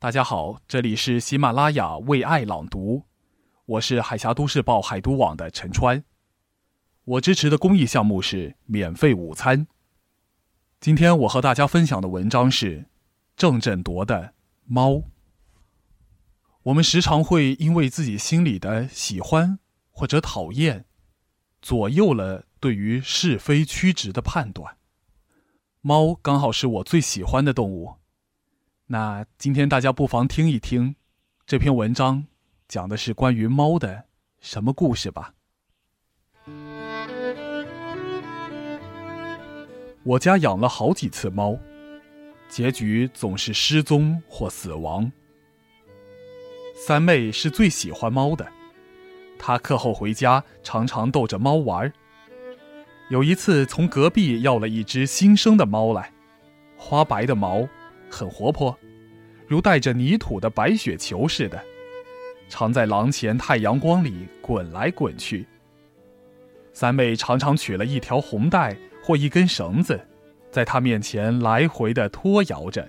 [0.00, 3.02] 大家好，这里是喜马拉雅为爱朗读，
[3.66, 6.04] 我是海峡都市报海都网的陈川。
[7.02, 9.66] 我支持的公益项目是免费午餐。
[10.78, 12.86] 今天我和大家分享的文章是
[13.36, 14.22] 郑振铎的
[14.66, 14.90] 《猫》。
[16.62, 19.58] 我们时常会因为自己心里的喜欢
[19.90, 20.84] 或者讨厌，
[21.60, 24.76] 左右了对于是非曲直的判断。
[25.80, 27.96] 猫刚好是我最喜欢的动物。
[28.90, 30.96] 那今天大家不妨听一听，
[31.46, 32.24] 这篇文章
[32.66, 34.04] 讲的是关于猫的
[34.40, 35.34] 什么故事吧。
[40.04, 41.58] 我家养了好几次猫，
[42.48, 45.12] 结局总是失踪或死亡。
[46.74, 48.50] 三妹是最喜欢猫的，
[49.38, 51.92] 她课后回家常常逗着猫玩。
[53.10, 56.10] 有一次从隔壁要了一只新生的猫来，
[56.78, 57.68] 花白的毛。
[58.10, 58.76] 很活泼，
[59.46, 61.62] 如带着泥土的白雪球似的，
[62.48, 65.46] 常在廊前太阳光里滚来滚去。
[66.72, 70.00] 三妹常常取了一条红带或一根绳子，
[70.50, 72.88] 在他面前来回的拖摇着，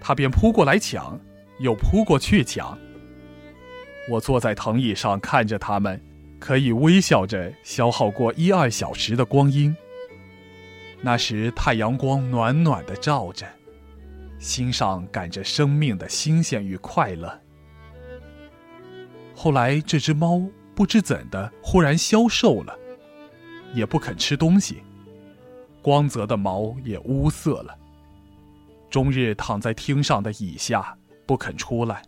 [0.00, 1.20] 他便扑过来抢，
[1.58, 2.76] 又扑过去抢。
[4.08, 6.00] 我坐在藤椅上看着他们，
[6.38, 9.76] 可以微笑着消耗过一二小时的光阴。
[11.00, 13.46] 那时太阳光暖暖的照着。
[14.38, 17.40] 心上感着生命的新鲜与快乐。
[19.34, 20.42] 后来，这只猫
[20.74, 22.78] 不知怎的忽然消瘦了，
[23.74, 24.82] 也不肯吃东西，
[25.82, 27.76] 光泽的毛也乌色了，
[28.88, 32.02] 终日躺在厅上的椅下不肯出来。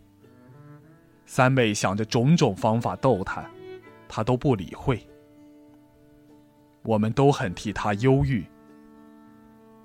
[1.25, 3.47] 三妹想着种种方法逗它，
[4.07, 4.99] 它都不理会。
[6.81, 8.43] 我们都很替它忧郁。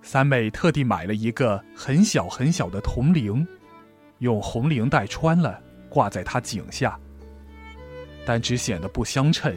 [0.05, 3.45] 三妹特地买了一个很小很小的铜铃，
[4.19, 7.01] 用红领带穿了，挂在她颈下。
[8.27, 9.57] 但只显得不相称，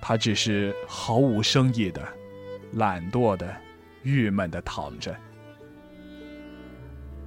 [0.00, 2.02] 她只是毫无生意的、
[2.72, 3.56] 懒惰的、
[4.02, 5.16] 郁闷的躺着。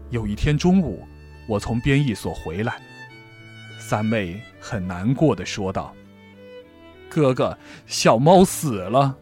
[0.09, 1.07] 有一天中午，
[1.47, 2.81] 我从编译所回来，
[3.79, 5.95] 三妹很难过的说道
[7.07, 7.57] ：“哥哥，
[7.88, 9.18] 小猫死了。”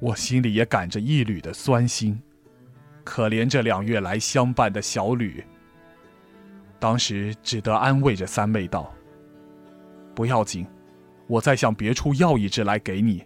[0.00, 2.20] 我心里也感着一缕的酸心，
[3.02, 5.44] 可怜这两月来相伴的小吕。
[6.78, 8.94] 当时只得安慰着三妹道
[10.14, 10.64] ：“不要紧，
[11.26, 13.24] 我再向别处要一只来给你。”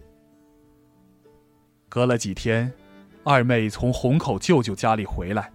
[1.90, 2.72] 隔了几天，
[3.22, 5.52] 二妹从虹口舅舅家里回来，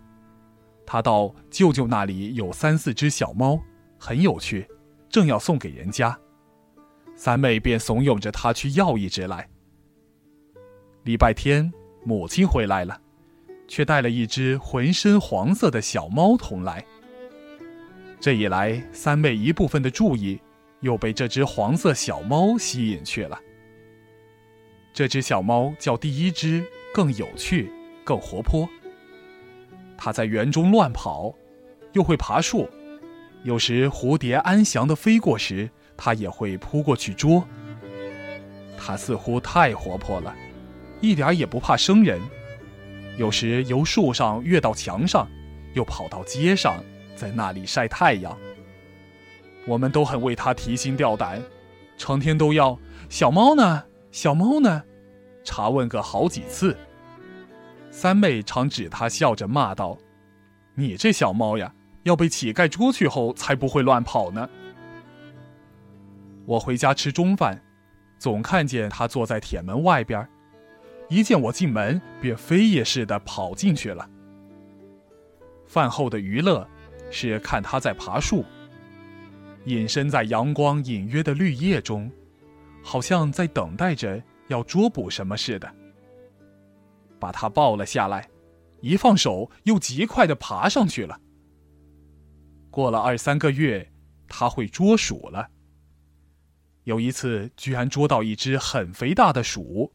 [0.85, 3.59] 她到舅舅那里有三四只小猫，
[3.97, 4.67] 很有趣，
[5.09, 6.15] 正要送给人家，
[7.15, 9.49] 三妹便怂恿着她去要一只来。
[11.07, 11.71] 礼拜天，
[12.03, 12.99] 母亲回来了，
[13.65, 16.85] 却带了一只浑身黄色的小猫同来。
[18.19, 20.37] 这一来，三妹一部分的注意
[20.81, 23.39] 又被这只黄色小猫吸引去了。
[24.91, 26.61] 这只小猫叫第一只
[26.93, 27.71] 更有趣、
[28.03, 28.67] 更活泼。
[29.97, 31.33] 它在园中乱跑，
[31.93, 32.69] 又会爬树，
[33.43, 37.47] 有时蝴蝶安详地飞过时，它也会扑过去捉。
[38.77, 40.35] 它似乎太活泼了。
[40.99, 42.19] 一点也不怕生人，
[43.17, 45.27] 有时由树上跃到墙上，
[45.73, 46.83] 又跑到街上，
[47.15, 48.35] 在那里晒太阳。
[49.65, 51.41] 我们都很为他提心吊胆，
[51.97, 54.83] 成天都要小猫呢，小猫呢，
[55.43, 56.75] 查问个好几次。
[57.91, 59.97] 三妹常指他笑着骂道
[60.75, 64.49] ：“你这小猫呀，要被乞丐捉去后才不会乱跑呢。”
[66.45, 67.61] 我回家吃中饭，
[68.17, 70.27] 总看见他坐在铁门外边。
[71.09, 74.09] 一见我进门，便飞也似的跑进去了。
[75.65, 76.67] 饭后的娱乐
[77.11, 78.43] 是看他在爬树，
[79.65, 82.11] 隐身在阳光隐约的绿叶中，
[82.83, 85.73] 好像在等待着要捉捕什么似的。
[87.19, 88.29] 把他抱了下来，
[88.81, 91.19] 一放手又极快的爬上去了。
[92.69, 93.91] 过了二三个月，
[94.27, 95.47] 他会捉鼠了。
[96.83, 99.93] 有一次，居然捉到一只很肥大的鼠。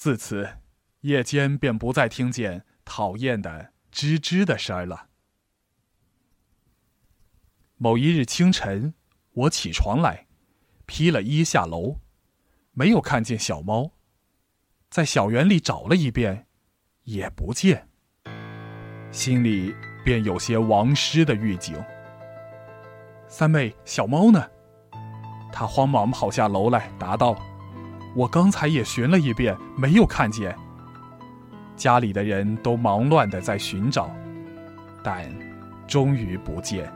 [0.00, 0.56] 自此，
[1.02, 5.08] 夜间便不再听见讨厌的吱吱的声儿了。
[7.76, 8.94] 某一日清晨，
[9.32, 10.26] 我起床来，
[10.86, 11.98] 披了衣下楼，
[12.72, 13.90] 没有看见小猫，
[14.88, 16.46] 在小园里找了一遍，
[17.02, 17.86] 也不见，
[19.12, 21.78] 心里便有些亡失的预警。
[23.28, 24.48] 三妹，小猫呢？
[25.52, 27.38] 她慌忙跑下楼来，答道。
[28.14, 30.54] 我刚才也寻了一遍，没有看见。
[31.76, 34.10] 家里的人都忙乱的在寻找，
[35.02, 35.32] 但
[35.86, 36.92] 终于不见。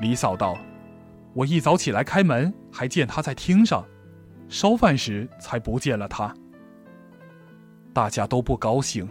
[0.00, 0.56] 李嫂道
[1.32, 3.84] ：“我一早起来开门，还见他在厅上，
[4.48, 6.32] 烧饭时才不见了他。”
[7.92, 9.08] 大家都不高兴，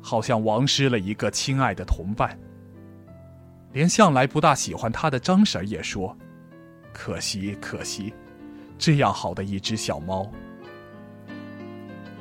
[0.00, 2.38] 好像亡失了一个亲爱的同伴。
[3.72, 6.16] 连向来不大喜欢他的张婶也说
[6.94, 8.14] ：“可惜，可惜，
[8.78, 10.30] 这样好的一只小猫。”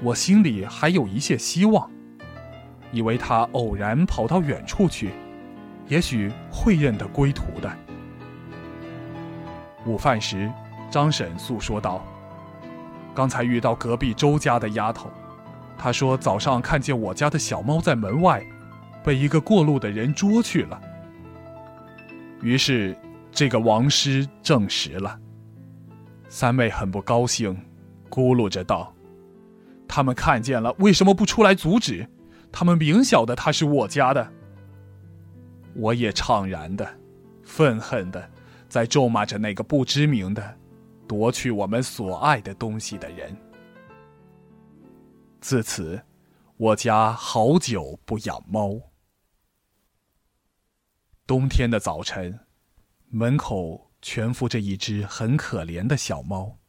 [0.01, 1.89] 我心里还有一些希望，
[2.91, 5.11] 以为它偶然跑到远处去，
[5.87, 7.71] 也许会认得归途的。
[9.85, 10.51] 午饭时，
[10.89, 12.03] 张婶诉说道
[13.15, 15.09] ：“刚才遇到隔壁周家的丫头，
[15.77, 18.45] 她说早上看见我家的小猫在门外，
[19.03, 20.81] 被一个过路的人捉去了。”
[22.43, 22.97] 于是，
[23.31, 25.17] 这个王师证实了。
[26.35, 27.55] 三妹很不高兴，
[28.09, 28.91] 咕噜着道
[29.87, 32.09] ：“他们看见了，为什么不出来阻止？
[32.51, 34.33] 他们明晓得他是我家的。”
[35.77, 36.91] 我也怅然的、
[37.43, 38.27] 愤恨的，
[38.67, 40.57] 在咒骂着那个不知名的、
[41.07, 43.37] 夺去我们所爱的东西的人。
[45.39, 46.01] 自此，
[46.57, 48.81] 我家好久不养猫。
[51.27, 52.39] 冬天的早晨，
[53.09, 56.59] 门口蜷伏着一只很可怜的小猫。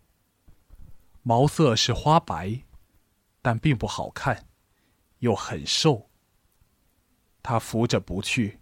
[1.23, 2.63] 毛色是花白，
[3.43, 4.47] 但并不好看，
[5.19, 6.09] 又很瘦。
[7.43, 8.61] 它扶着不去。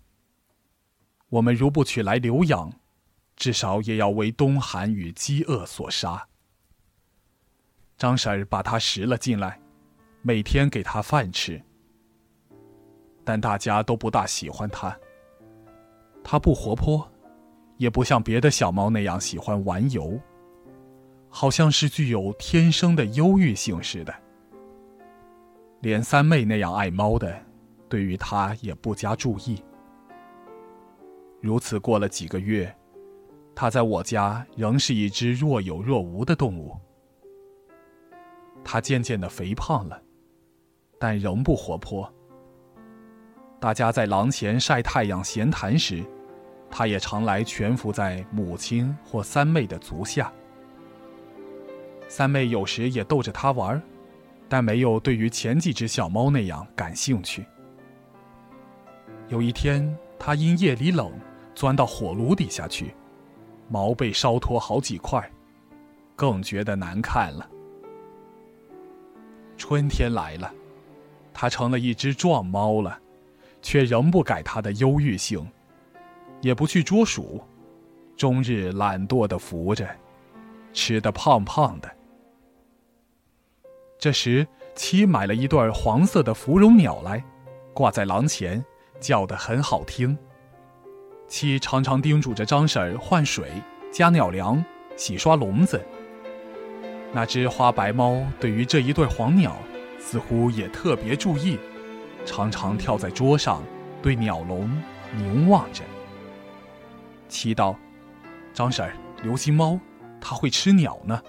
[1.29, 2.73] 我们如不取来留养，
[3.37, 6.27] 至少也要为冬寒与饥饿所杀。
[7.99, 9.61] 张婶儿把它拾了进来，
[10.23, 11.63] 每天给它饭吃。
[13.23, 14.99] 但大家都不大喜欢它。
[16.25, 17.12] 它不活泼，
[17.83, 20.17] 也不像别的小猫那样喜欢玩游，
[21.29, 24.15] 好像是具有天生的忧郁性似的。
[25.81, 27.37] 连三妹那样爱猫的，
[27.89, 29.61] 对于它也不加注意。
[31.41, 32.73] 如此过了几个月，
[33.53, 36.79] 它在我家仍是一只若有若无的动物。
[38.63, 40.01] 它渐渐的肥胖了，
[41.01, 42.09] 但仍不活泼。
[43.59, 46.05] 大家在廊前晒太阳闲谈时，
[46.75, 50.33] 他也常来蜷伏在母亲或三妹的足下。
[52.09, 53.81] 三妹有时也逗着他玩，
[54.49, 57.45] 但没有对于前几只小猫那样感兴趣。
[59.29, 61.13] 有一天，他因夜里冷，
[61.55, 62.95] 钻到火炉底下去，
[63.69, 65.31] 毛被烧脱好几块，
[66.17, 67.47] 更觉得难看了。
[69.59, 70.51] 春天来了，
[71.35, 72.99] 它成了一只壮猫了。
[73.65, 75.49] 却仍不改他的忧郁性，
[76.43, 77.41] 也不去捉鼠，
[78.17, 79.89] 终日懒惰的伏着，
[80.75, 81.91] 吃得胖胖的。
[83.99, 87.25] 这时，妻买了一对黄色的芙蓉鸟来，
[87.73, 88.63] 挂在廊前，
[89.01, 90.19] 叫得很好听。
[91.29, 93.49] 妻常常叮嘱着张婶换水、
[93.93, 94.63] 加鸟粮、
[94.97, 95.81] 洗刷笼子。
[97.13, 99.57] 那只花白猫对于这一对黄鸟，
[100.01, 101.59] 似乎也特别注意。
[102.27, 103.63] 常常跳在桌上，
[104.03, 104.69] 对鸟笼
[105.17, 105.85] 凝望着。
[107.33, 107.75] 祈祷
[108.53, 108.93] ：“张婶儿，
[109.23, 109.81] 留心猫，
[110.21, 111.21] 它会吃鸟呢。”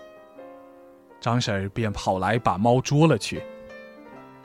[1.22, 3.42] 张婶儿便跑来把猫捉了去。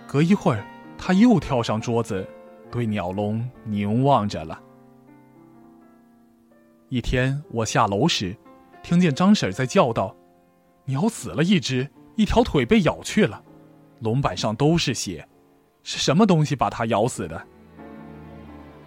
[0.07, 0.65] 隔一会儿，
[0.97, 2.27] 它又跳上桌子，
[2.71, 4.59] 对鸟笼凝望着了。
[6.89, 8.35] 一天，我下楼时，
[8.83, 10.17] 听见张婶儿在叫道
[10.87, 13.43] ：“鸟死了一只，一条腿被咬去了，
[14.01, 15.29] 笼板上都是血。”
[15.83, 17.47] 是什么东西把它咬死的？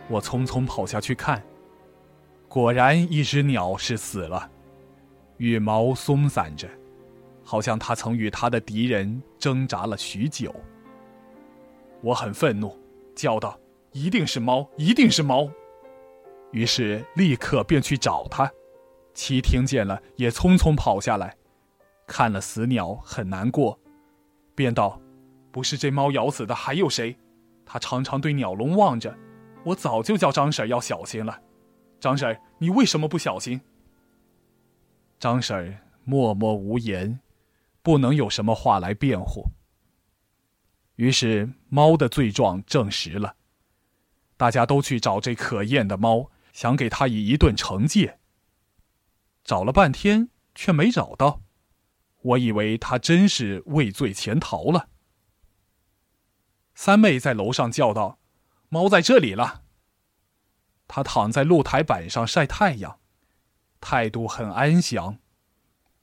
[0.07, 1.41] 我匆匆跑下去看，
[2.51, 4.51] 果然一只鸟是死了，
[5.37, 6.67] 羽毛松散着，
[7.45, 10.53] 好像它曾与它的敌人挣扎了许久。
[12.01, 12.77] 我很愤怒，
[13.15, 13.57] 叫道
[13.93, 15.49] ：“一定是猫，一定是猫！”
[16.51, 18.51] 于是立刻便去找它。
[19.13, 21.33] 七听见了，也匆匆跑下来，
[22.05, 23.79] 看了死鸟，很难过，
[24.53, 24.99] 便道。
[25.53, 27.17] 不是这猫咬死的，还有谁？
[27.65, 29.17] 它常常对鸟笼望着，
[29.63, 31.39] 我早就叫张婶要小心了。
[32.01, 33.61] 张婶，你为什么不小心？
[35.19, 37.19] 张婶默默无言，
[37.83, 39.51] 不能有什么话来辩护。
[40.95, 43.35] 于是猫的罪状证实了，
[44.35, 48.17] 大家都去找这可厌的猫，想给它以一顿惩戒。
[49.43, 51.43] 找了半天却没找到，
[52.23, 54.89] 我以为它真是畏罪潜逃了。
[56.73, 58.17] 三妹在楼上叫道
[58.69, 59.60] ：“猫在这里了。”
[60.93, 62.99] 他躺在露台板上晒太阳，
[63.79, 65.19] 态度很安详，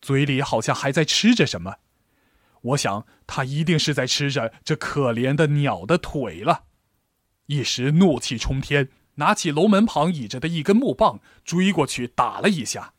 [0.01, 1.77] 嘴里好像还在吃着什么。
[2.63, 6.65] 我想，他一定是在吃着这可怜的鸟的腿了。
[7.49, 12.95] 一时怒气冲天，拿起楼门旁倚着的一根木棒，追过去打了一下。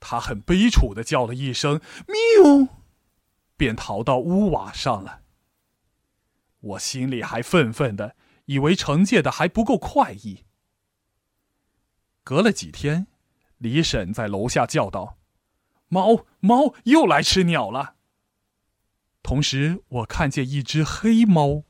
[0.00, 2.68] 他很悲楚的叫了一声“喵”，
[3.58, 5.20] 便逃到屋瓦上了。
[6.60, 10.45] 我心里还愤愤的，以为惩戒的还不够快意。
[12.26, 13.06] 隔了几天，
[13.58, 15.16] 李婶在楼下叫道
[15.86, 17.94] ：“猫，猫又来吃鸟了。”
[19.22, 21.62] 同时，我看见一只黑猫，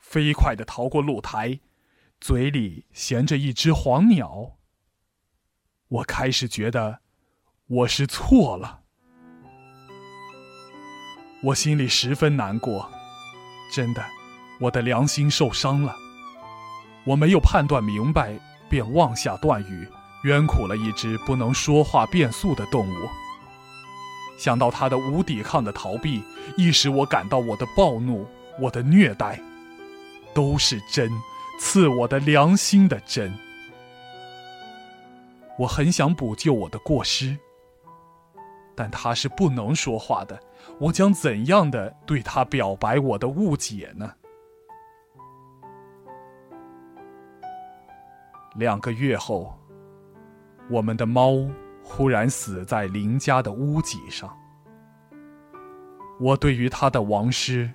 [0.00, 1.60] 飞快的逃过露台，
[2.20, 4.58] 嘴里衔着一只黄鸟。
[5.86, 7.02] 我开始觉得。
[7.68, 8.80] 我是错了，
[11.44, 12.90] 我心里十分难过，
[13.72, 14.04] 真的，
[14.60, 15.94] 我的良心受伤了。
[17.06, 18.36] 我没有判断明白，
[18.68, 19.86] 便妄下断语，
[20.24, 23.08] 冤苦了一只不能说话变速的动物。
[24.38, 26.22] 想到它的无抵抗的逃避，
[26.56, 28.26] 亦使我感到我的暴怒，
[28.58, 29.40] 我的虐待，
[30.34, 31.10] 都是针，
[31.58, 33.32] 刺我的良心的针。
[35.58, 37.36] 我很想补救我的过失。
[38.74, 40.40] 但他是不能说话的，
[40.78, 44.10] 我将怎样的对他表白我的误解呢？
[48.54, 49.59] 两个月后，
[50.70, 51.32] 我们的猫
[51.82, 54.34] 忽然死在邻家的屋脊上。
[56.20, 57.68] 我对于它的亡尸，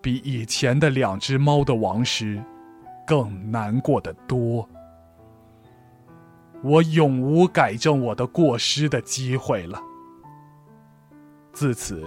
[0.00, 2.42] 比以前的两只猫的亡尸
[3.06, 4.68] 更难过的多。
[6.62, 9.80] 我永无改正我的过失的机会了。
[11.52, 12.04] 自此，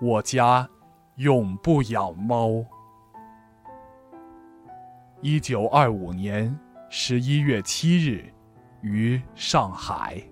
[0.00, 0.68] 我家
[1.16, 2.64] 永不养猫。
[5.20, 8.32] 一九二五年十一月七日，
[8.82, 10.31] 于上海。